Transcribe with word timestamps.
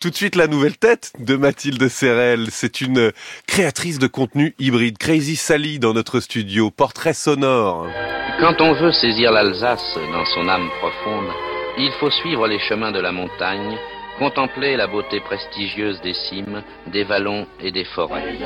Tout 0.00 0.08
de 0.08 0.16
suite 0.16 0.34
la 0.34 0.46
nouvelle 0.46 0.78
tête 0.78 1.12
de 1.18 1.36
Mathilde 1.36 1.86
Serrel. 1.88 2.46
C'est 2.48 2.80
une 2.80 3.12
créatrice 3.46 3.98
de 3.98 4.06
contenu 4.06 4.54
hybride. 4.58 4.96
Crazy 4.96 5.36
Sally 5.36 5.78
dans 5.78 5.92
notre 5.92 6.20
studio. 6.20 6.70
Portrait 6.70 7.12
sonore. 7.12 7.86
Quand 8.40 8.62
on 8.62 8.72
veut 8.72 8.92
saisir 8.92 9.30
l'Alsace 9.30 9.98
dans 10.10 10.24
son 10.24 10.48
âme 10.48 10.70
profonde, 10.78 11.28
il 11.76 11.92
faut 12.00 12.10
suivre 12.10 12.48
les 12.48 12.58
chemins 12.60 12.92
de 12.92 12.98
la 12.98 13.12
montagne, 13.12 13.76
contempler 14.20 14.76
la 14.76 14.86
beauté 14.86 15.18
prestigieuse 15.18 15.98
des 16.02 16.12
cimes, 16.12 16.62
des 16.92 17.04
vallons 17.04 17.46
et 17.58 17.72
des 17.72 17.86
forêts. 17.86 18.36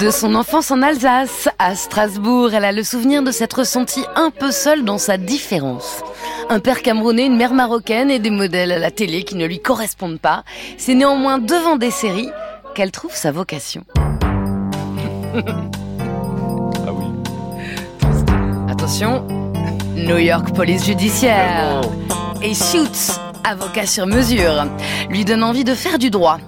De 0.00 0.10
son 0.10 0.34
enfance 0.34 0.72
en 0.72 0.82
Alsace, 0.82 1.48
à 1.60 1.76
Strasbourg, 1.76 2.52
elle 2.52 2.64
a 2.64 2.72
le 2.72 2.82
souvenir 2.82 3.22
de 3.22 3.30
s'être 3.30 3.64
sentie 3.64 4.04
un 4.16 4.30
peu 4.30 4.50
seule 4.50 4.84
dans 4.84 4.98
sa 4.98 5.16
différence. 5.16 6.02
Un 6.48 6.58
père 6.58 6.82
camerounais, 6.82 7.26
une 7.26 7.36
mère 7.36 7.54
marocaine 7.54 8.10
et 8.10 8.18
des 8.18 8.30
modèles 8.30 8.72
à 8.72 8.80
la 8.80 8.90
télé 8.90 9.22
qui 9.22 9.36
ne 9.36 9.46
lui 9.46 9.60
correspondent 9.60 10.20
pas. 10.20 10.42
C'est 10.76 10.96
néanmoins 10.96 11.38
devant 11.38 11.76
des 11.76 11.92
séries 11.92 12.30
qu'elle 12.74 12.90
trouve 12.90 13.14
sa 13.14 13.30
vocation. 13.30 13.84
Ah 16.86 16.92
oui. 16.92 17.04
Attention, 18.68 19.24
New 19.94 20.18
York 20.18 20.52
Police 20.56 20.86
Judiciaire 20.86 21.82
et 22.42 22.54
Shoots, 22.54 23.20
avocat 23.44 23.86
sur 23.86 24.06
mesure, 24.06 24.66
lui 25.08 25.24
donne 25.24 25.42
envie 25.42 25.64
de 25.64 25.74
faire 25.74 25.98
du 25.98 26.10
droit. 26.10 26.38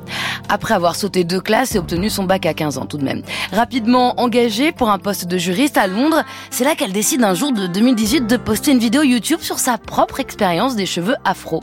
Après 0.48 0.74
avoir 0.74 0.96
sauté 0.96 1.24
deux 1.24 1.40
classes 1.40 1.74
et 1.74 1.78
obtenu 1.78 2.10
son 2.10 2.24
bac 2.24 2.46
à 2.46 2.54
15 2.54 2.78
ans 2.78 2.86
tout 2.86 2.98
de 2.98 3.04
même. 3.04 3.22
Rapidement 3.52 4.20
engagée 4.20 4.72
pour 4.72 4.90
un 4.90 4.98
poste 4.98 5.26
de 5.26 5.38
juriste 5.38 5.76
à 5.78 5.86
Londres, 5.86 6.24
c'est 6.50 6.64
là 6.64 6.74
qu'elle 6.74 6.92
décide 6.92 7.24
un 7.24 7.34
jour 7.34 7.52
de 7.52 7.66
2018 7.66 8.26
de 8.26 8.36
poster 8.36 8.72
une 8.72 8.78
vidéo 8.78 9.02
YouTube 9.02 9.40
sur 9.40 9.58
sa 9.58 9.78
propre 9.78 10.20
expérience 10.20 10.76
des 10.76 10.86
cheveux 10.86 11.16
afro. 11.24 11.62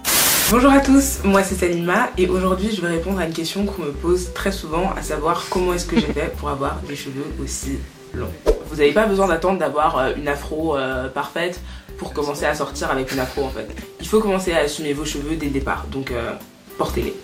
Bonjour 0.51 0.71
à 0.71 0.79
tous, 0.79 1.19
moi 1.23 1.43
c'est 1.43 1.55
Salima 1.55 2.09
et 2.17 2.27
aujourd'hui 2.27 2.69
je 2.75 2.81
vais 2.81 2.87
répondre 2.87 3.19
à 3.19 3.25
une 3.25 3.33
question 3.33 3.65
qu'on 3.65 3.83
me 3.83 3.91
pose 3.91 4.33
très 4.33 4.51
souvent, 4.51 4.91
à 4.97 5.03
savoir 5.03 5.45
comment 5.51 5.73
est-ce 5.73 5.85
que 5.85 5.99
j'ai 5.99 6.11
fait 6.11 6.35
pour 6.37 6.49
avoir 6.49 6.79
des 6.87 6.95
cheveux 6.95 7.25
aussi 7.43 7.77
Vous 8.13 8.75
n'avez 8.75 8.91
pas 8.91 9.05
besoin 9.05 9.27
d'attendre 9.27 9.59
d'avoir 9.59 9.97
euh, 9.97 10.11
une 10.15 10.27
afro 10.27 10.77
euh, 10.77 11.09
parfaite 11.09 11.59
pour 11.97 12.13
commencer 12.13 12.45
à 12.45 12.53
sortir 12.53 12.91
avec 12.91 13.11
une 13.11 13.19
afro 13.19 13.43
en 13.43 13.49
fait. 13.49 13.67
Il 13.99 14.07
faut 14.07 14.19
commencer 14.19 14.53
à 14.53 14.59
assumer 14.59 14.93
vos 14.93 15.05
cheveux 15.05 15.35
dès 15.35 15.47
le 15.47 15.51
départ, 15.51 15.85
donc 15.91 16.11
euh, 16.11 16.31
portez-les. 16.77 17.15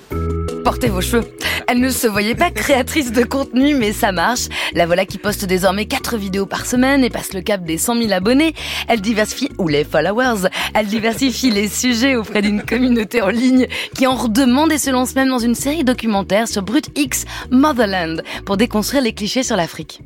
Portez 0.64 0.90
vos 0.90 1.02
cheveux. 1.02 1.24
Elle 1.68 1.80
ne 1.80 1.90
se 1.90 2.08
voyait 2.08 2.36
pas 2.36 2.52
créatrice 2.52 3.12
de 3.12 3.24
contenu, 3.24 3.76
mais 3.76 3.94
ça 3.94 4.12
marche. 4.12 4.48
La 4.74 4.86
voilà 4.86 5.06
qui 5.06 5.18
poste 5.18 5.46
désormais 5.46 5.86
4 5.86 6.18
vidéos 6.18 6.46
par 6.46 6.66
semaine 6.66 7.04
et 7.04 7.10
passe 7.10 7.34
le 7.34 7.42
cap 7.42 7.64
des 7.64 7.78
100 7.78 8.02
000 8.02 8.12
abonnés. 8.12 8.54
Elle 8.88 9.02
diversifie, 9.02 9.50
ou 9.58 9.68
les 9.68 9.84
followers, 9.84 10.50
elle 10.74 10.88
diversifie 10.88 11.52
les 11.52 11.68
sujets 11.68 12.16
auprès 12.16 12.42
d'une 12.42 12.64
communauté 12.64 13.22
en 13.22 13.30
ligne 13.30 13.68
qui 13.96 14.08
en 14.08 14.16
redemande 14.16 14.72
et 14.72 14.78
se 14.78 14.90
lance 14.90 15.16
même 15.16 15.30
dans 15.30 15.40
une 15.40 15.56
série 15.56 15.84
documentaire 15.84 16.48
sur 16.48 16.64
Brut 16.64 16.90
X 16.96 17.26
Motherland 17.52 18.24
pour 18.46 18.58
déconstruire 18.58 19.04
les 19.04 19.14
clichés 19.14 19.44
sur 19.44 19.56
l'Afrique. 19.56 20.02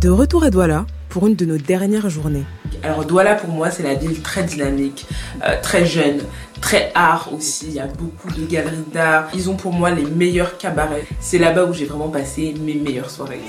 De 0.00 0.10
retour 0.10 0.44
à 0.44 0.50
Douala 0.50 0.86
pour 1.08 1.26
une 1.26 1.34
de 1.34 1.44
nos 1.44 1.58
dernières 1.58 2.08
journées. 2.08 2.44
Alors 2.84 3.04
Douala 3.04 3.34
pour 3.34 3.50
moi 3.50 3.72
c'est 3.72 3.82
la 3.82 3.94
ville 3.94 4.22
très 4.22 4.44
dynamique, 4.44 5.08
euh, 5.44 5.60
très 5.60 5.86
jeune, 5.86 6.20
très 6.60 6.92
art 6.94 7.30
aussi, 7.34 7.66
il 7.66 7.74
y 7.74 7.80
a 7.80 7.88
beaucoup 7.88 8.30
de 8.30 8.46
galeries 8.46 8.76
d'art. 8.92 9.28
Ils 9.34 9.50
ont 9.50 9.56
pour 9.56 9.72
moi 9.72 9.90
les 9.90 10.04
meilleurs 10.04 10.56
cabarets. 10.56 11.04
C'est 11.18 11.38
là-bas 11.38 11.64
où 11.64 11.72
j'ai 11.72 11.86
vraiment 11.86 12.10
passé 12.10 12.54
mes 12.64 12.74
meilleures 12.74 13.10
soirées. 13.10 13.40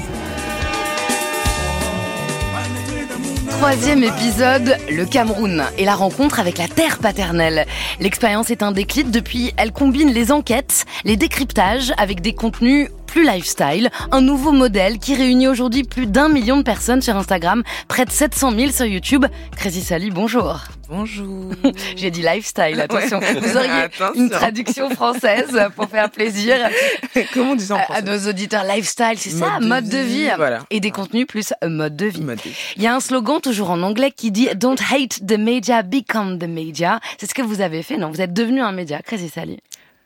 Troisième 3.51 4.03
épisode, 4.03 4.77
le 4.89 5.05
Cameroun 5.05 5.63
et 5.77 5.85
la 5.85 5.95
rencontre 5.95 6.39
avec 6.39 6.57
la 6.57 6.67
terre 6.67 6.99
paternelle. 6.99 7.65
L'expérience 7.99 8.49
est 8.51 8.63
un 8.63 8.71
déclic 8.71 9.11
depuis, 9.11 9.53
elle 9.57 9.71
combine 9.71 10.11
les 10.11 10.31
enquêtes, 10.31 10.85
les 11.03 11.17
décryptages 11.17 11.93
avec 11.97 12.21
des 12.21 12.33
contenus 12.33 12.89
plus 13.07 13.25
lifestyle, 13.25 13.89
un 14.11 14.21
nouveau 14.21 14.51
modèle 14.51 14.99
qui 14.99 15.15
réunit 15.15 15.47
aujourd'hui 15.47 15.83
plus 15.83 16.05
d'un 16.05 16.29
million 16.29 16.57
de 16.57 16.63
personnes 16.63 17.01
sur 17.01 17.15
Instagram, 17.15 17.63
près 17.87 18.05
de 18.05 18.11
700 18.11 18.51
000 18.51 18.71
sur 18.71 18.85
YouTube. 18.85 19.25
Crazy 19.57 19.81
Sally, 19.81 20.11
bonjour. 20.11 20.61
Bonjour. 20.89 21.51
J'ai 21.95 22.09
dit 22.09 22.23
lifestyle, 22.23 22.79
attention. 22.81 23.19
Ouais. 23.19 23.33
Vous 23.39 23.55
auriez 23.57 23.69
Attention. 23.69 24.13
une 24.23 24.29
traduction 24.31 24.89
française 24.89 25.55
pour 25.75 25.87
faire 25.87 26.09
plaisir 26.09 26.55
Comment 27.33 27.51
on 27.51 27.55
dit 27.55 27.65
ça 27.65 27.75
en 27.75 27.77
à, 27.77 27.81
à 27.81 27.85
français 27.85 28.01
nos 28.03 28.29
auditeurs. 28.29 28.63
Lifestyle, 28.63 29.13
c'est 29.17 29.29
ça, 29.29 29.59
Mode 29.59 29.61
de 29.61 29.67
mode 29.67 29.89
de 29.89 29.97
vie. 29.99 30.23
vie, 30.23 30.29
voilà. 30.35 30.59
Et 30.71 30.79
des 30.79 30.89
contenus 30.89 31.27
plus 31.27 31.53
euh, 31.63 31.69
mode 31.69 31.95
de 31.95 32.07
vie. 32.07 32.21
Mode 32.21 32.37
de 32.37 32.41
vie. 32.49 32.55
Il 32.75 32.81
y 32.81 32.87
a 32.87 32.95
un 32.95 32.99
slogan 32.99 33.39
toujours 33.39 33.69
en 33.69 33.83
anglais 33.83 34.11
qui 34.11 34.31
dit 34.31 34.49
Don't 34.55 34.79
hate 34.91 35.19
the 35.27 35.37
media, 35.37 35.83
become 35.83 36.39
the 36.39 36.47
media. 36.47 36.99
C'est 37.19 37.27
ce 37.29 37.35
que 37.35 37.43
vous 37.43 37.61
avez 37.61 37.83
fait, 37.83 37.97
non? 37.97 38.09
Vous 38.09 38.21
êtes 38.21 38.33
devenu 38.33 38.61
un 38.61 38.71
média, 38.71 38.99
Crazy 39.03 39.29
Sally. 39.29 39.59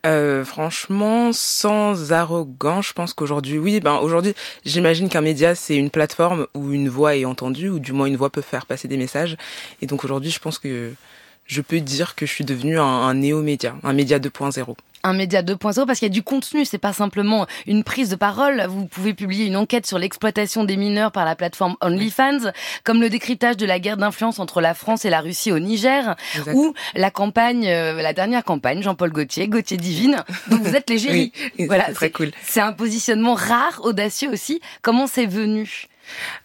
Euh, 0.05 0.43
franchement, 0.43 1.31
sans 1.31 2.11
arrogance, 2.11 2.87
je 2.89 2.93
pense 2.93 3.13
qu'aujourd'hui, 3.13 3.57
oui, 3.57 3.79
ben 3.79 3.99
aujourd'hui, 3.99 4.33
j'imagine 4.65 5.07
qu'un 5.07 5.21
média 5.21 5.55
c'est 5.55 5.77
une 5.77 5.89
plateforme 5.89 6.47
où 6.53 6.73
une 6.73 6.89
voix 6.89 7.15
est 7.15 7.23
entendue, 7.23 7.69
ou 7.69 7.79
du 7.79 7.93
moins 7.93 8.07
une 8.07 8.17
voix 8.17 8.29
peut 8.29 8.41
faire 8.41 8.65
passer 8.65 8.89
des 8.89 8.97
messages. 8.97 9.37
Et 9.81 9.87
donc 9.87 10.03
aujourd'hui, 10.03 10.29
je 10.29 10.39
pense 10.39 10.59
que 10.59 10.93
je 11.45 11.61
peux 11.61 11.79
dire 11.79 12.15
que 12.15 12.25
je 12.25 12.31
suis 12.31 12.45
devenu 12.45 12.79
un, 12.79 12.83
un 12.83 13.13
néo-média, 13.13 13.75
un 13.83 13.93
média 13.93 14.19
2.0. 14.19 14.75
Un 15.05 15.11
média 15.13 15.41
2.0 15.41 15.85
parce 15.85 15.99
qu'il 15.99 16.05
y 16.07 16.11
a 16.11 16.13
du 16.13 16.23
contenu, 16.23 16.63
c'est 16.63 16.77
pas 16.77 16.93
simplement 16.93 17.45
une 17.67 17.83
prise 17.83 18.09
de 18.09 18.15
parole. 18.15 18.65
Vous 18.69 18.85
pouvez 18.85 19.13
publier 19.13 19.45
une 19.47 19.57
enquête 19.57 19.85
sur 19.85 19.99
l'exploitation 19.99 20.63
des 20.63 20.77
mineurs 20.77 21.11
par 21.11 21.25
la 21.25 21.35
plateforme 21.35 21.75
OnlyFans, 21.81 22.51
comme 22.85 23.01
le 23.01 23.09
décryptage 23.09 23.57
de 23.57 23.65
la 23.65 23.79
guerre 23.79 23.97
d'influence 23.97 24.39
entre 24.39 24.61
la 24.61 24.73
France 24.73 25.03
et 25.03 25.09
la 25.09 25.19
Russie 25.19 25.51
au 25.51 25.59
Niger, 25.59 26.15
Exact. 26.37 26.53
ou 26.55 26.73
la 26.95 27.11
campagne, 27.11 27.67
euh, 27.67 28.01
la 28.01 28.13
dernière 28.13 28.45
campagne, 28.45 28.81
Jean-Paul 28.81 29.11
Gaultier, 29.11 29.49
Gaultier 29.49 29.75
Divine, 29.75 30.23
dont 30.47 30.59
vous 30.59 30.73
êtes 30.75 30.89
l'égérie. 30.89 31.33
Oui, 31.59 31.65
voilà, 31.65 31.87
c'est 31.87 31.93
très 31.95 32.11
cool. 32.11 32.31
C'est 32.41 32.61
un 32.61 32.71
positionnement 32.71 33.33
rare, 33.33 33.81
audacieux 33.83 34.29
aussi. 34.31 34.61
Comment 34.81 35.07
c'est 35.07 35.25
venu? 35.25 35.87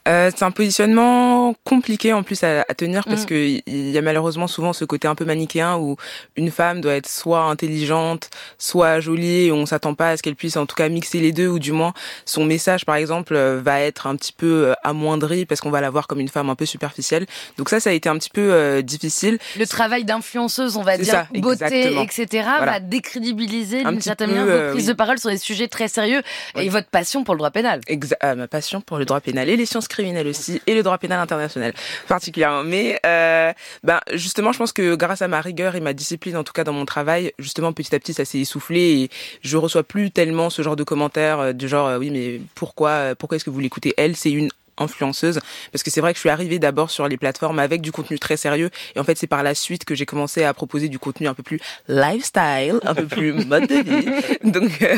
Euh, 0.06 0.30
c'est 0.34 0.44
un 0.44 0.50
positionnement 0.50 1.54
compliqué 1.64 2.12
en 2.12 2.22
plus 2.22 2.42
à, 2.44 2.64
à 2.68 2.74
tenir 2.74 3.04
parce 3.04 3.22
Mm. 3.22 3.26
que 3.26 3.34
il 3.66 3.90
y 3.90 3.98
a 3.98 4.02
malheureusement 4.02 4.46
souvent 4.46 4.72
ce 4.72 4.84
côté 4.84 5.08
un 5.08 5.14
peu 5.14 5.24
manichéen 5.24 5.76
où 5.76 5.96
une 6.36 6.50
femme 6.50 6.80
doit 6.80 6.94
être 6.94 7.08
soit 7.08 7.42
intelligente, 7.42 8.30
soit 8.58 9.00
jolie 9.00 9.46
et 9.46 9.52
on 9.52 9.66
s'attend 9.66 9.94
pas 9.94 10.10
à 10.10 10.16
ce 10.16 10.22
qu'elle 10.22 10.36
puisse 10.36 10.56
en 10.56 10.66
tout 10.66 10.76
cas 10.76 10.88
mixer 10.88 11.20
les 11.20 11.32
deux 11.32 11.48
ou 11.48 11.58
du 11.58 11.72
moins 11.72 11.92
son 12.24 12.44
message 12.44 12.84
par 12.86 12.96
exemple 12.96 13.34
euh, 13.34 13.60
va 13.62 13.80
être 13.80 14.06
un 14.06 14.16
petit 14.16 14.32
peu 14.32 14.68
euh, 14.68 14.74
amoindri 14.84 15.44
parce 15.46 15.60
qu'on 15.60 15.70
va 15.70 15.80
la 15.80 15.90
voir 15.90 16.06
comme 16.06 16.20
une 16.20 16.28
femme 16.28 16.48
un 16.50 16.54
peu 16.54 16.66
superficielle. 16.66 17.26
Donc 17.58 17.68
ça 17.68 17.80
ça 17.80 17.90
a 17.90 17.92
été 17.92 18.08
un 18.08 18.16
petit 18.18 18.30
peu 18.30 18.52
euh, 18.52 18.82
difficile. 18.82 19.38
Le 19.58 19.66
travail 19.66 20.04
d'influenceuse, 20.04 20.76
on 20.76 20.82
va 20.82 20.96
dire, 20.96 21.06
ça, 21.12 21.26
beauté, 21.34 22.00
etc., 22.02 22.26
Voilà. 22.58 22.72
va 22.72 22.80
décrédibiliser 22.80 23.82
Un 23.84 23.92
d'une 23.92 24.00
certaine 24.00 24.30
manière 24.30 24.44
euh, 24.46 24.58
votre 24.58 24.70
prise 24.74 24.84
oui. 24.86 24.92
de 24.92 24.96
parole 24.96 25.18
sur 25.18 25.30
des 25.30 25.38
sujets 25.38 25.68
très 25.68 25.88
sérieux 25.88 26.22
et 26.56 26.68
votre 26.68 26.88
passion 26.88 27.24
pour 27.24 27.34
le 27.34 27.38
droit 27.38 27.50
pénal. 27.50 27.80
Exa- 27.88 28.34
ma 28.36 28.46
passion 28.48 28.80
pour 28.80 28.98
le 28.98 29.04
droit 29.04 29.20
pénal 29.20 29.47
et 29.48 29.56
les 29.56 29.66
sciences 29.66 29.88
criminelles 29.88 30.26
aussi 30.26 30.60
et 30.66 30.74
le 30.74 30.82
droit 30.82 30.98
pénal 30.98 31.20
international 31.20 31.72
particulièrement. 32.06 32.64
Mais 32.64 33.00
euh, 33.06 33.52
ben 33.82 34.00
justement 34.12 34.52
je 34.52 34.58
pense 34.58 34.72
que 34.72 34.94
grâce 34.94 35.22
à 35.22 35.28
ma 35.28 35.40
rigueur 35.40 35.74
et 35.76 35.80
ma 35.80 35.92
discipline 35.92 36.36
en 36.36 36.44
tout 36.44 36.52
cas 36.52 36.64
dans 36.64 36.72
mon 36.72 36.84
travail 36.84 37.32
justement 37.38 37.72
petit 37.72 37.94
à 37.94 37.98
petit 37.98 38.14
ça 38.14 38.24
s'est 38.24 38.38
essoufflé 38.38 39.02
et 39.02 39.10
je 39.42 39.56
reçois 39.56 39.82
plus 39.82 40.10
tellement 40.10 40.50
ce 40.50 40.62
genre 40.62 40.76
de 40.76 40.84
commentaires 40.84 41.40
euh, 41.40 41.52
du 41.52 41.68
genre 41.68 41.88
euh, 41.88 41.98
oui 41.98 42.10
mais 42.10 42.40
pourquoi 42.54 42.90
euh, 42.90 43.14
pourquoi 43.14 43.36
est-ce 43.36 43.44
que 43.44 43.50
vous 43.50 43.60
l'écoutez? 43.60 43.94
Elle 43.96 44.16
c'est 44.16 44.30
une 44.30 44.50
influenceuse 44.80 45.40
parce 45.72 45.82
que 45.82 45.90
c'est 45.90 46.00
vrai 46.00 46.12
que 46.12 46.16
je 46.16 46.20
suis 46.20 46.28
arrivée 46.30 46.58
d'abord 46.58 46.90
sur 46.90 47.08
les 47.08 47.16
plateformes 47.16 47.58
avec 47.58 47.80
du 47.80 47.92
contenu 47.92 48.18
très 48.18 48.36
sérieux 48.36 48.70
et 48.94 49.00
en 49.00 49.04
fait 49.04 49.16
c'est 49.18 49.26
par 49.26 49.42
la 49.42 49.54
suite 49.54 49.84
que 49.84 49.94
j'ai 49.94 50.06
commencé 50.06 50.44
à 50.44 50.52
proposer 50.54 50.88
du 50.88 50.98
contenu 50.98 51.26
un 51.28 51.34
peu 51.34 51.42
plus 51.42 51.60
lifestyle 51.88 52.80
un 52.84 52.94
peu 52.94 53.06
plus 53.06 53.32
mode 53.46 53.66
de 53.66 53.74
vie 53.76 54.50
donc 54.50 54.82
euh, 54.82 54.96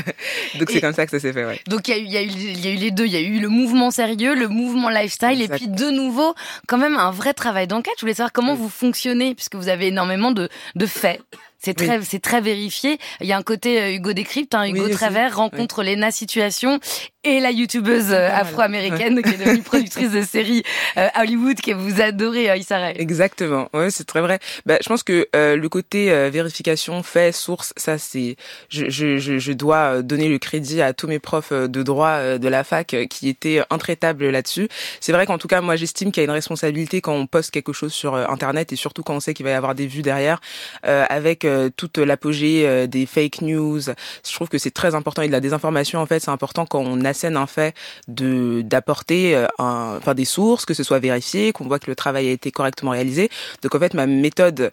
donc 0.59 0.71
c'est 0.71 0.81
comme 0.81 0.93
ça 0.95 1.05
que 1.05 1.11
ça 1.11 1.19
s'est 1.21 1.33
fait 1.33 1.45
ouais 1.45 1.61
Donc 1.69 1.89
il 1.89 1.95
y, 1.95 1.95
a 1.95 1.99
eu- 1.99 2.05
il 2.05 2.13
y, 2.13 2.17
a 2.17 2.23
eu- 2.23 2.27
il 2.29 2.65
y 2.65 2.69
a 2.69 2.71
eu 2.73 2.77
les 2.77 2.91
deux, 2.91 3.07
il 3.07 3.13
y 3.13 3.17
a 3.17 3.21
eu 3.21 3.41
le 3.41 3.49
mouvement 3.49 3.91
sérieux, 3.91 4.35
le 4.35 4.49
mouvement 4.49 4.89
lifestyle, 4.91 5.41
Exact. 5.41 5.55
et 5.55 5.59
puis 5.59 5.69
de 5.69 5.91
nouveau, 5.91 6.35
quand 6.67 6.79
même 6.79 6.97
un 6.97 7.11
vrai 7.11 7.33
travail 7.35 7.67
d'enquête. 7.67 7.95
Je 7.97 8.03
voulais 8.03 8.15
savoir 8.15 8.33
comment 8.33 8.55
vous 8.55 8.69
fonctionnez, 8.69 9.35
puisque 9.35 9.55
vous 9.57 9.69
avez 9.69 9.89
énormément 9.89 10.33
de, 10.33 10.49
de 10.75 10.87
faits. 10.87 11.21
C'est 11.61 11.79
Oui. 11.81 11.87
très, 11.87 12.03
c'est 12.03 12.21
très 12.21 12.41
vérifié. 12.41 12.99
Il 13.21 13.27
y 13.27 13.33
a 13.33 13.37
un 13.37 13.43
côté 13.43 13.81
euh, 13.81 13.93
Hugo 13.95 14.13
Décrypte, 14.13 14.55
hein, 14.55 14.67
Hugo 14.67 14.85
Oui. 14.87 14.91
Travers 14.93 15.37
rencontre 15.37 15.83
Lena 15.83 16.11
Situation 16.11 16.81
et 17.23 17.39
la 17.41 17.51
youtubeuse 17.51 18.13
euh, 18.13 18.31
afro-américaine 18.33 19.23
qui 19.23 19.35
est 19.35 19.37
devenue 19.37 19.63
productrice 19.63 20.11
de 20.11 20.23
séries 20.23 20.63
euh, 20.97 21.09
Hollywood 21.21 21.61
que 21.61 21.73
vous 21.73 22.01
adorez, 22.01 22.59
Issa. 22.59 22.93
Exactement, 22.93 23.69
ouais, 23.75 23.91
c'est 23.91 24.05
très 24.05 24.23
vrai. 24.23 24.39
Bah, 24.65 24.79
je 24.83 24.89
pense 24.89 25.03
que 25.03 25.29
euh, 25.37 25.57
le 25.57 25.69
côté 25.69 26.11
euh, 26.11 26.31
vérification, 26.31 27.03
fait, 27.03 27.33
source, 27.33 27.75
ça 27.77 27.99
c'est, 27.99 28.37
je, 28.71 28.89
je, 28.89 29.19
je, 29.19 29.53
dois 29.53 30.01
donner 30.01 30.29
le 30.29 30.39
crédit 30.39 30.81
à 30.81 30.95
tous 30.95 31.09
mes 31.09 31.19
profs 31.19 31.53
de 31.53 31.83
droit 31.83 32.39
de 32.39 32.49
la 32.49 32.65
fac 32.65 32.97
qui 33.11 33.29
étaient 33.29 33.61
intraitables 33.69 34.31
là-dessus. 34.31 34.69
C'est 35.01 35.13
vrai 35.13 35.27
qu'en 35.27 35.37
tout 35.37 35.49
cas, 35.49 35.61
moi 35.61 35.77
j'estime 35.77 36.13
qu'il 36.13 36.23
y 36.23 36.25
a 36.25 36.25
une 36.25 36.31
responsabilité 36.31 37.03
quand 37.03 37.13
on 37.13 37.27
poste 37.27 37.51
quelque 37.51 37.75
chose 37.75 37.93
sur 37.93 38.15
Internet 38.15 38.73
et 38.73 38.77
surtout 38.77 39.03
quand 39.03 39.15
on 39.15 39.21
sait 39.21 39.35
qu'il 39.35 39.45
va 39.45 39.51
y 39.51 39.55
avoir 39.55 39.75
des 39.75 39.87
vues 39.87 40.03
derrière, 40.03 40.41
euh, 40.87 41.05
avec 41.11 41.45
toute 41.77 41.99
l'apogée 41.99 42.87
des 42.89 43.07
fake 43.07 43.43
news, 43.43 43.81
je 43.81 44.33
trouve 44.33 44.49
que 44.49 44.59
c'est 44.59 44.71
très 44.71 44.95
important 44.95 45.23
et 45.23 45.27
de 45.27 45.33
la 45.33 45.41
désinformation 45.41 46.01
en 46.01 46.07
fait, 46.07 46.21
c'est 46.21 46.31
important 46.31 46.67
quand 46.67 46.81
on 46.81 47.05
assène 47.05 47.37
un 47.37 47.47
fait 47.47 47.75
de 48.09 48.63
d'apporter 48.63 49.37
un, 49.59 49.97
enfin 49.99 50.15
des 50.15 50.25
sources, 50.25 50.65
que 50.65 50.75
ce 50.75 50.83
soit 50.83 50.99
vérifié, 50.99 51.53
qu'on 51.53 51.67
voit 51.67 51.79
que 51.79 51.91
le 51.91 51.97
travail 51.97 52.29
a 52.29 52.33
été 52.33 52.51
correctement 52.51 52.93
réalisé. 52.93 53.31
Donc 53.63 53.75
en 53.75 53.79
fait, 53.79 53.95
ma 53.95 54.07
méthode 54.07 54.71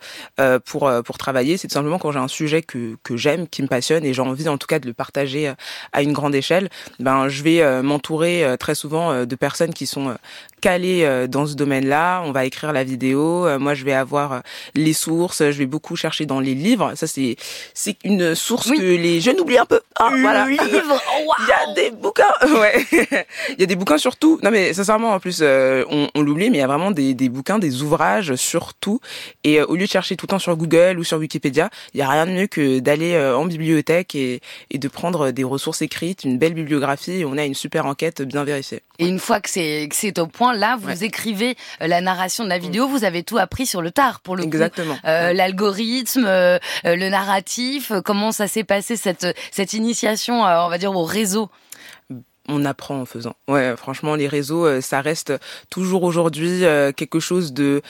pour 0.66 0.92
pour 1.06 1.18
travailler, 1.18 1.58
c'est 1.58 1.68
tout 1.68 1.74
simplement 1.74 2.00
quand 2.00 2.12
j'ai 2.12 2.20
un 2.20 2.28
sujet 2.28 2.62
que 2.62 2.98
que 3.04 3.18
j'aime, 3.18 3.48
qui 3.48 3.62
me 3.62 3.68
passionne 3.68 4.06
et 4.06 4.14
j'ai 4.14 4.22
envie 4.22 4.48
en 4.50 4.58
tout 4.58 4.68
cas 4.68 4.80
de 4.80 4.88
le 4.88 4.94
partager 4.94 5.54
à 5.94 6.02
une 6.02 6.14
grande 6.14 6.36
échelle, 6.36 6.70
ben 7.00 7.28
je 7.28 7.44
vais 7.44 7.82
m'entourer 7.82 8.56
très 8.60 8.76
souvent 8.76 9.26
de 9.26 9.36
personnes 9.36 9.74
qui 9.74 9.86
sont 9.86 10.16
calées 10.62 11.04
euh, 11.04 11.28
dans 11.28 11.46
ce 11.46 11.56
domaine-là. 11.56 12.22
On 12.26 12.32
va 12.32 12.46
écrire 12.46 12.74
la 12.74 12.84
vidéo. 12.84 13.46
Euh, 13.46 13.60
moi, 13.60 13.74
je 13.74 13.86
vais 13.86 13.94
avoir 13.94 14.34
euh, 14.34 14.40
les 14.76 14.94
sources. 14.94 15.40
Je 15.40 15.58
vais 15.58 15.66
beaucoup 15.66 15.96
chercher 15.96 16.26
dans 16.26 16.40
les 16.40 16.56
livres. 16.56 16.67
Ça, 16.96 17.08
c'est 17.08 17.36
c'est 17.74 17.98
une 18.04 18.36
source 18.36 18.70
que 18.72 18.82
les 18.82 19.22
jeunes 19.22 19.40
oublient 19.40 19.60
un 19.60 19.66
peu. 19.66 19.80
Ah, 19.96 20.10
voilà. 20.12 20.48
Il 20.50 20.56
y 20.56 20.60
a 20.60 21.74
des 21.74 21.92
bouquins. 21.92 22.24
Ouais. 22.58 22.86
il 22.92 23.60
y 23.60 23.64
a 23.64 23.66
des 23.66 23.76
bouquins 23.76 23.98
sur 23.98 24.16
tout. 24.16 24.40
Non, 24.42 24.50
mais 24.52 24.74
sincèrement, 24.74 25.12
en 25.12 25.20
plus, 25.20 25.42
on, 25.44 26.10
on 26.16 26.22
l'oublie, 26.22 26.50
mais 26.50 26.58
il 26.58 26.60
y 26.62 26.64
a 26.64 26.68
vraiment 26.68 26.92
des, 26.92 27.14
des 27.14 27.30
bouquins, 27.30 27.60
des 27.60 27.84
ouvrages 27.84 28.36
sur 28.36 28.74
tout. 28.74 29.00
Et 29.44 29.62
au 29.62 29.76
lieu 29.76 29.86
de 29.86 29.90
chercher 29.90 30.16
tout 30.16 30.26
le 30.26 30.30
temps 30.30 30.40
sur 30.40 30.56
Google 30.56 30.98
ou 30.98 31.04
sur 31.04 31.18
Wikipédia, 31.20 31.70
il 31.94 32.00
y 32.00 32.04
a 32.04 32.10
rien 32.10 32.26
de 32.26 32.32
mieux 32.32 32.48
que 32.48 32.80
d'aller 32.80 33.18
en 33.20 33.46
bibliothèque 33.46 34.16
et, 34.16 34.42
et 34.72 34.78
de 34.78 34.88
prendre 34.88 35.32
des 35.32 35.44
ressources 35.44 35.82
écrites, 35.82 36.24
une 36.24 36.38
belle 36.38 36.54
bibliographie. 36.54 37.20
Et 37.20 37.26
on 37.26 37.38
a 37.38 37.46
une 37.46 37.54
super 37.54 37.86
enquête 37.86 38.22
bien 38.22 38.44
vérifiée. 38.44 38.82
Et 39.00 39.08
une 39.08 39.20
fois 39.20 39.40
que 39.40 39.50
c'est 39.50 39.88
que 39.90 39.96
c'est 39.96 40.18
au 40.20 40.26
point, 40.28 40.54
là, 40.56 40.78
vous 40.80 41.04
écrivez 41.04 41.56
euh, 41.82 41.88
la 41.88 42.02
narration 42.02 42.44
de 42.44 42.50
la 42.50 42.58
vidéo, 42.58 42.88
vous 42.88 43.04
avez 43.04 43.24
tout 43.24 43.38
appris 43.38 43.66
sur 43.68 43.82
le 43.82 43.92
tard, 43.92 44.22
pour 44.22 44.36
le 44.36 44.44
Exactement. 44.44 44.96
coup. 44.96 45.00
Euh, 45.06 45.34
L'algorithme, 45.34 46.26
euh, 46.26 46.38
euh, 46.48 46.57
le 46.84 47.10
narratif, 47.10 47.92
comment 48.06 48.32
ça 48.32 48.48
s'est 48.48 48.64
passé 48.64 48.96
cette 48.96 49.28
cette 49.52 49.74
initiation, 49.74 50.42
on 50.42 50.70
va 50.70 50.78
dire, 50.78 50.96
au 50.96 51.04
réseau 51.04 51.50
on 52.50 52.64
apprend 52.64 53.02
en 53.02 53.06
faisant. 53.06 53.36
Ouais, 53.50 53.76
franchement, 53.76 54.16
les 54.16 54.30
réseaux, 54.30 54.80
ça 54.80 55.02
reste 55.02 55.34
toujours 55.70 56.04
aujourd'hui 56.04 56.62
quelque 56.96 57.20
chose 57.20 57.52
de 57.52 57.82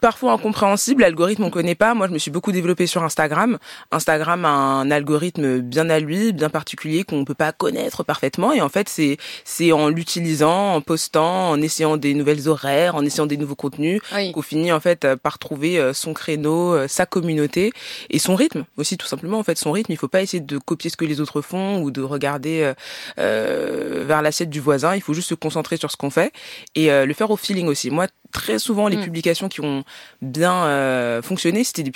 parfois 0.00 0.32
incompréhensible. 0.32 1.02
L'algorithme, 1.02 1.44
on 1.44 1.50
connaît 1.50 1.74
pas. 1.74 1.94
Moi, 1.94 2.08
je 2.08 2.12
me 2.12 2.18
suis 2.18 2.30
beaucoup 2.30 2.52
développée 2.52 2.86
sur 2.86 3.02
Instagram. 3.02 3.58
Instagram 3.90 4.44
a 4.44 4.48
un 4.48 4.90
algorithme 4.90 5.60
bien 5.60 5.90
à 5.90 6.00
lui, 6.00 6.32
bien 6.32 6.50
particulier, 6.50 7.04
qu'on 7.04 7.24
peut 7.24 7.34
pas 7.34 7.52
connaître 7.52 8.02
parfaitement. 8.02 8.52
Et 8.52 8.60
en 8.60 8.68
fait, 8.68 8.88
c'est, 8.88 9.16
c'est 9.44 9.72
en 9.72 9.88
l'utilisant, 9.88 10.74
en 10.74 10.80
postant, 10.80 11.50
en 11.50 11.60
essayant 11.60 11.96
des 11.96 12.14
nouvelles 12.14 12.48
horaires, 12.48 12.94
en 12.94 13.04
essayant 13.04 13.26
des 13.26 13.36
nouveaux 13.36 13.54
contenus, 13.54 14.00
qu'on 14.32 14.42
finit, 14.42 14.72
en 14.72 14.80
fait, 14.80 15.06
par 15.16 15.38
trouver 15.38 15.78
euh, 15.78 15.92
son 15.92 16.14
créneau, 16.14 16.74
euh, 16.74 16.88
sa 16.88 17.06
communauté 17.06 17.72
et 18.10 18.18
son 18.18 18.34
rythme 18.34 18.64
aussi, 18.76 18.96
tout 18.96 19.06
simplement. 19.06 19.38
En 19.38 19.42
fait, 19.42 19.58
son 19.58 19.72
rythme, 19.72 19.92
il 19.92 19.96
faut 19.96 20.08
pas 20.08 20.22
essayer 20.22 20.42
de 20.42 20.58
copier 20.58 20.90
ce 20.90 20.96
que 20.96 21.04
les 21.04 21.20
autres 21.20 21.42
font 21.42 21.82
ou 21.82 21.90
de 21.90 22.02
regarder 22.02 22.62
euh, 22.62 22.74
euh 23.18 24.04
vers 24.06 24.22
l'assiette 24.22 24.50
du 24.50 24.60
voisin. 24.60 24.94
Il 24.94 25.02
faut 25.02 25.14
juste 25.14 25.28
se 25.28 25.34
concentrer 25.34 25.76
sur 25.76 25.90
ce 25.90 25.96
qu'on 25.96 26.10
fait 26.10 26.32
et 26.74 26.88
le 26.90 27.14
faire 27.14 27.30
au 27.30 27.36
feeling 27.36 27.68
aussi. 27.68 27.90
Moi, 27.90 28.06
très 28.32 28.58
souvent, 28.58 28.88
les 28.88 28.96
mm. 28.96 29.04
publications 29.04 29.48
qui 29.48 29.60
ont 29.60 29.84
bien 30.20 30.64
euh, 30.64 31.22
fonctionné, 31.22 31.64
c'était 31.64 31.82
des 31.82 31.92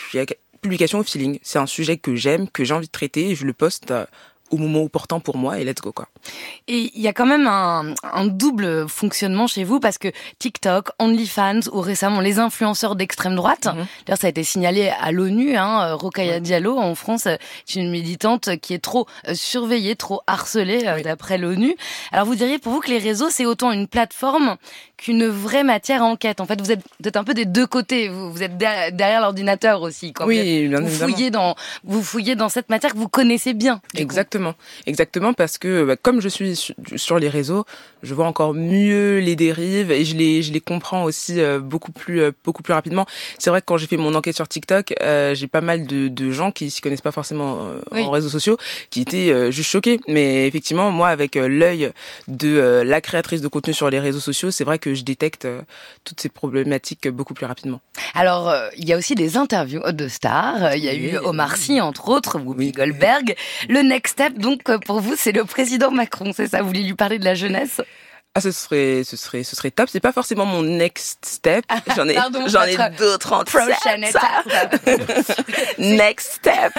publications 0.61 1.01
au 1.01 1.03
feeling. 1.03 1.39
C'est 1.43 1.59
un 1.59 1.67
sujet 1.67 1.97
que 1.97 2.15
j'aime, 2.15 2.49
que 2.49 2.65
j'ai 2.65 2.75
envie 2.75 2.87
de 2.87 2.93
traiter, 2.93 3.31
et 3.31 3.35
je 3.35 3.45
le 3.45 3.53
poste 3.53 3.91
euh, 3.91 4.07
au 4.51 4.57
moment 4.57 4.83
opportun 4.83 5.21
pour 5.21 5.37
moi 5.37 5.59
et 5.59 5.65
let's 5.65 5.81
go 5.81 5.93
quoi. 5.93 6.09
Et 6.69 6.91
il 6.95 7.01
y 7.01 7.09
a 7.09 7.13
quand 7.13 7.27
même 7.27 7.47
un, 7.47 7.95
un, 8.03 8.27
double 8.27 8.89
fonctionnement 8.89 9.47
chez 9.47 9.65
vous 9.65 9.81
parce 9.81 9.99
que 9.99 10.09
TikTok, 10.39 10.91
OnlyFans 10.99 11.69
ou 11.73 11.81
récemment 11.81 12.21
les 12.21 12.39
influenceurs 12.39 12.97
d'extrême 12.97 13.35
droite, 13.35 13.67
mhm. 13.67 13.87
d'ailleurs 14.07 14.19
ça 14.19 14.27
a 14.27 14.31
été 14.31 14.45
signalé 14.45 14.89
à 15.01 15.13
l'ONU, 15.13 15.57
hein, 15.57 15.95
Rokaya 15.95 16.41
Diallo 16.41 16.79
en 16.79 16.95
France, 16.95 17.27
est 17.27 17.39
une 17.75 17.91
militante 17.91 18.57
qui 18.61 18.75
est 18.75 18.83
trop 18.83 19.07
euh, 19.29 19.35
surveillée, 19.35 19.97
trop 19.97 20.23
harcelée 20.27 20.85
euh, 20.87 21.03
d'après 21.03 21.39
l'ONU. 21.39 21.75
Alors 22.13 22.27
vous 22.27 22.35
diriez 22.35 22.59
pour 22.59 22.73
vous 22.73 22.81
que 22.81 22.91
les 22.91 22.99
réseaux 22.99 23.31
c'est 23.31 23.47
autant 23.47 23.73
une 23.73 23.89
plateforme 23.89 24.57
qu'une 24.97 25.27
vraie 25.27 25.65
matière 25.65 26.03
à 26.03 26.07
enquête. 26.07 26.41
En 26.41 26.47
fait, 26.47 26.61
vous 26.61 26.73
êtes, 26.73 26.81
vous 27.01 27.09
êtes 27.09 27.17
un 27.17 27.25
peu 27.25 27.35
des 27.35 27.45
deux 27.45 27.67
côtés. 27.67 28.09
Vous, 28.09 28.33
vous 28.33 28.43
êtes 28.43 28.57
derrière, 28.57 29.21
l'ordinateur 29.21 29.83
aussi. 29.83 30.13
Quand 30.13 30.27
oui, 30.27 30.69
vous, 30.69 30.89
fouillez 30.89 31.31
dans, 31.31 31.55
vous 31.85 32.03
fouillez 32.03 32.35
dans 32.35 32.49
cette 32.49 32.69
matière 32.69 32.93
que 32.93 32.99
vous 32.99 33.09
connaissez 33.09 33.55
bien. 33.55 33.81
Exactement, 33.95 34.36
exactement, 34.87 35.33
parce 35.33 35.59
que 35.59 35.85
bah, 35.85 35.97
comme 35.97 36.21
je 36.21 36.29
suis 36.29 36.75
sur 36.97 37.19
les 37.19 37.29
réseaux, 37.29 37.65
je 38.03 38.15
vois 38.15 38.27
encore 38.27 38.55
mieux 38.55 39.19
les 39.19 39.37
dérives 39.37 39.91
et 39.91 40.05
je 40.05 40.17
les, 40.17 40.43
je 40.43 40.53
les 40.53 40.61
comprends 40.61 41.05
aussi 41.05 41.41
euh, 41.41 41.59
beaucoup 41.59 41.93
plus, 41.93 42.21
euh, 42.21 42.31
beaucoup 42.45 42.63
plus 42.63 42.73
rapidement. 42.73 43.07
C'est 43.39 43.51
vrai 43.51 43.61
que 43.61 43.67
quand 43.67 43.77
j'ai 43.77 43.87
fait 43.87 43.97
mon 43.97 44.15
enquête 44.15 44.37
sur 44.37 44.49
TikTok, 44.49 44.95
euh, 45.03 45.35
j'ai 45.35 45.47
pas 45.47 45.61
mal 45.61 45.87
de, 45.87 46.09
de 46.09 46.31
gens 46.31 46.53
qui 46.53 46.71
s'y 46.71 46.81
connaissent 46.81 47.01
pas 47.01 47.13
forcément 47.13 47.59
en 47.91 48.11
réseaux 48.11 48.29
sociaux, 48.29 48.57
qui 48.91 49.01
étaient 49.01 49.51
juste 49.51 49.71
choqués. 49.71 50.01
Mais 50.09 50.47
effectivement, 50.47 50.91
moi, 50.91 51.09
avec 51.09 51.35
l'œil 51.35 51.91
de 52.29 52.83
la 52.85 53.01
créatrice 53.01 53.41
de 53.41 53.49
contenu 53.49 53.75
sur 53.75 53.91
les 53.91 53.99
réseaux 53.99 54.21
sociaux, 54.21 54.51
c'est 54.51 54.65
vrai 54.65 54.79
que 54.79 54.95
je 54.95 55.03
détecte 55.03 55.49
toutes 56.05 56.21
ces 56.21 56.29
problématiques 56.29 57.09
beaucoup 57.09 57.35
plus 57.35 57.47
rapidement. 57.47 57.81
Alors, 58.15 58.53
il 58.77 58.89
y 58.89 58.93
a 58.93 58.97
aussi 58.97 59.15
des 59.15 59.37
interviews 59.37 59.83
de 59.91 60.09
stars. 60.09 60.75
Il 60.75 60.85
y 60.85 60.89
a 60.89 60.95
eu 60.95 61.17
Omar 61.19 61.57
Sy, 61.57 61.81
entre 61.81 62.09
autres, 62.09 62.39
Whoopi 62.39 62.73
Goldberg. 62.73 63.35
Le 63.69 63.83
next 63.83 64.21
donc, 64.31 64.63
pour 64.85 65.01
vous, 65.01 65.15
c'est 65.17 65.33
le 65.33 65.45
président 65.45 65.91
Macron, 65.91 66.33
c'est 66.35 66.49
ça? 66.49 66.63
Vous 66.63 66.69
voulez 66.69 66.83
lui 66.83 66.95
parler 66.95 67.19
de 67.19 67.25
la 67.25 67.35
jeunesse? 67.35 67.81
Ah, 68.37 68.41
ce 68.43 68.51
serait, 68.51 69.03
ce 69.03 69.17
serait, 69.17 69.45
ce 69.45 69.57
serait 69.57 69.71
top. 69.71 69.89
C'est 69.91 69.99
pas 69.99 70.13
forcément 70.13 70.45
mon 70.45 70.63
next 70.63 71.25
step. 71.25 71.65
J'en 71.97 72.07
ai, 72.07 72.19
j'en 72.49 72.65
ai 72.65 72.77
d'autres 72.99 73.33
en 73.33 73.45
Prochaine 73.45 74.05
étape. 74.05 74.77
next 75.79 76.33
step. 76.33 76.75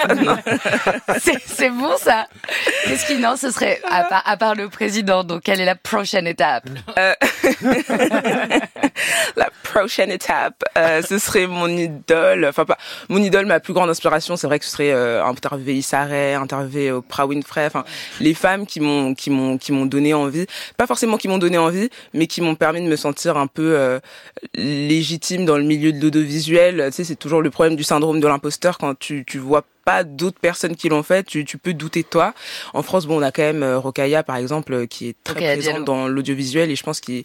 c'est 1.46 1.70
bon, 1.70 1.96
ça. 1.96 2.28
Qu'est-ce 2.84 3.06
qui, 3.06 3.16
non, 3.16 3.34
ce 3.36 3.50
serait, 3.50 3.80
à 3.90 4.04
part, 4.04 4.22
à 4.24 4.36
part, 4.36 4.54
le 4.54 4.68
président, 4.68 5.24
donc, 5.24 5.42
quelle 5.42 5.60
est 5.60 5.64
la 5.64 5.74
prochaine 5.74 6.28
étape? 6.28 6.68
Euh... 6.96 7.12
la 9.36 9.50
prochaine 9.64 10.12
étape, 10.12 10.62
euh, 10.76 11.02
ce 11.02 11.18
serait 11.18 11.48
mon 11.48 11.66
idole. 11.66 12.44
Enfin, 12.44 12.66
pas, 12.66 12.78
mon 13.08 13.18
idole, 13.18 13.46
ma 13.46 13.58
plus 13.58 13.72
grande 13.72 13.90
inspiration, 13.90 14.36
c'est 14.36 14.46
vrai 14.46 14.60
que 14.60 14.64
ce 14.64 14.70
serait, 14.70 14.92
euh, 14.92 15.24
interviewer 15.24 15.74
Issa 15.74 16.04
Rae, 16.04 16.36
interviewer 16.40 16.92
Oprah 16.92 17.26
Winfrey. 17.26 17.66
Enfin, 17.66 17.84
les 18.20 18.34
femmes 18.34 18.64
qui 18.64 18.78
m'ont, 18.78 19.16
qui 19.16 19.30
m'ont, 19.30 19.58
qui 19.58 19.72
m'ont 19.72 19.86
donné 19.86 20.14
envie. 20.14 20.46
Pas 20.76 20.86
forcément 20.86 21.16
qui 21.16 21.26
m'ont 21.26 21.38
donné 21.38 21.47
donné 21.48 21.58
envie, 21.58 21.90
mais 22.14 22.26
qui 22.26 22.40
m'ont 22.40 22.54
permis 22.54 22.80
de 22.80 22.86
me 22.86 22.96
sentir 22.96 23.36
un 23.36 23.46
peu 23.46 23.76
euh, 23.76 24.00
légitime 24.54 25.44
dans 25.44 25.56
le 25.56 25.64
milieu 25.64 25.92
de 25.92 26.00
l'audiovisuel. 26.00 26.84
Tu 26.86 26.92
sais, 26.92 27.04
c'est 27.04 27.16
toujours 27.16 27.42
le 27.42 27.50
problème 27.50 27.76
du 27.76 27.84
syndrome 27.84 28.20
de 28.20 28.26
l'imposteur 28.26 28.78
quand 28.78 28.98
tu, 28.98 29.24
tu 29.26 29.38
vois 29.38 29.64
pas 29.84 30.04
d'autres 30.04 30.38
personnes 30.38 30.76
qui 30.76 30.90
l'ont 30.90 31.02
fait, 31.02 31.24
tu, 31.24 31.46
tu, 31.46 31.56
peux 31.56 31.72
douter 31.72 32.02
de 32.02 32.08
toi. 32.08 32.34
En 32.74 32.82
France, 32.82 33.06
bon, 33.06 33.20
on 33.20 33.22
a 33.22 33.32
quand 33.32 33.42
même 33.42 33.62
euh, 33.62 33.78
Rokaya, 33.78 34.22
par 34.22 34.36
exemple, 34.36 34.86
qui 34.86 35.08
est 35.08 35.16
très 35.24 35.54
présente 35.54 35.84
dans 35.84 36.08
l'audiovisuel 36.08 36.70
et 36.70 36.76
je 36.76 36.82
pense 36.82 37.00
qu'il 37.00 37.24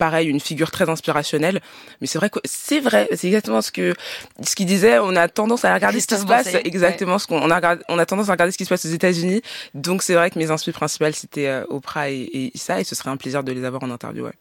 pareil 0.00 0.28
une 0.28 0.40
figure 0.40 0.70
très 0.70 0.88
inspirationnelle. 0.88 1.60
Mais 2.00 2.06
c'est 2.06 2.18
vrai 2.18 2.30
que 2.30 2.40
c'est 2.44 2.80
vrai 2.80 3.06
c'est 3.14 3.26
exactement 3.26 3.60
ce 3.60 3.70
que 3.70 3.94
ce 4.42 4.54
qu'il 4.56 4.66
disait 4.66 4.98
on 4.98 5.14
a 5.14 5.28
tendance 5.28 5.64
à 5.64 5.74
regarder 5.74 6.00
ce 6.00 6.06
qui 6.06 6.16
se 6.16 6.24
passe. 6.24 6.48
Exactement 6.64 7.18
ce 7.18 7.26
qu'on 7.26 7.50
a 7.50 7.76
on 7.88 7.98
a 7.98 8.06
tendance 8.06 8.28
à 8.30 8.32
regarder 8.32 8.50
ce 8.50 8.58
qui 8.58 8.64
se 8.64 8.70
passe 8.70 8.86
aux 8.86 8.94
États-Unis. 9.00 9.42
Donc 9.74 10.02
c'est 10.02 10.14
vrai 10.14 10.30
que 10.30 10.38
mes 10.38 10.50
inspirations 10.50 10.72
principales 10.72 11.14
c'était 11.14 11.48
euh, 11.48 11.64
Oprah 11.68 12.10
et, 12.10 12.22
et 12.22 12.50
Issa 12.54 12.80
et 12.80 12.84
ce 12.84 12.94
serait 12.94 13.10
un 13.10 13.18
plaisir 13.18 13.44
de 13.44 13.52
les 13.52 13.64
avoir 13.64 13.82
en 13.82 13.90
interview 13.90 14.24
ouais. 14.24 14.32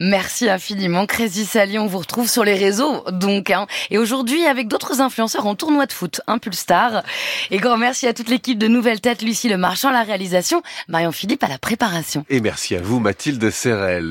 merci 0.00 0.48
infiniment 0.48 1.04
Crazy 1.06 1.44
Sally. 1.44 1.78
On 1.78 1.86
vous 1.86 1.98
retrouve 1.98 2.28
sur 2.28 2.44
les 2.44 2.54
réseaux 2.54 3.04
donc 3.10 3.50
hein. 3.50 3.66
et 3.90 3.98
aujourd'hui 3.98 4.46
avec 4.46 4.68
d'autres 4.68 5.00
influenceurs 5.00 5.46
en 5.46 5.54
tournoi 5.54 5.84
de 5.86 5.92
foot 5.92 6.22
Impulse 6.26 6.58
Star. 6.58 7.02
Et 7.50 7.58
grand 7.58 7.76
merci 7.76 8.06
à 8.06 8.14
toute 8.14 8.30
l'équipe 8.30 8.58
de 8.58 8.68
Nouvelle 8.68 9.00
Tête 9.00 9.20
Lucie 9.20 9.50
Le 9.50 9.58
Marchand 9.58 9.90
la 9.90 10.04
réalisation. 10.04 10.62
Marion 10.88 11.12
Philippe 11.12 11.44
à 11.44 11.48
la 11.48 11.58
préparation. 11.58 12.24
Et 12.30 12.40
merci 12.40 12.74
à 12.74 12.80
vous 12.80 12.98
Mathilde 12.98 13.50
Serrel 13.50 14.10